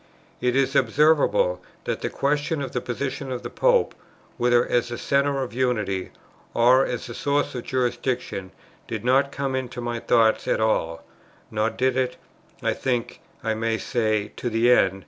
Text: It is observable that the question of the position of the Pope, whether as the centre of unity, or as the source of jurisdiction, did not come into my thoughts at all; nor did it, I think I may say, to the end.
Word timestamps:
It 0.41 0.55
is 0.55 0.75
observable 0.75 1.61
that 1.83 2.01
the 2.01 2.09
question 2.09 2.59
of 2.63 2.71
the 2.71 2.81
position 2.81 3.31
of 3.31 3.43
the 3.43 3.51
Pope, 3.51 3.93
whether 4.37 4.65
as 4.67 4.87
the 4.87 4.97
centre 4.97 5.43
of 5.43 5.53
unity, 5.53 6.09
or 6.55 6.83
as 6.83 7.05
the 7.05 7.13
source 7.13 7.53
of 7.53 7.65
jurisdiction, 7.65 8.49
did 8.87 9.05
not 9.05 9.31
come 9.31 9.53
into 9.55 9.79
my 9.79 9.99
thoughts 9.99 10.47
at 10.47 10.59
all; 10.59 11.03
nor 11.51 11.69
did 11.69 11.95
it, 11.95 12.15
I 12.63 12.73
think 12.73 13.21
I 13.43 13.53
may 13.53 13.77
say, 13.77 14.31
to 14.37 14.49
the 14.49 14.71
end. 14.71 14.99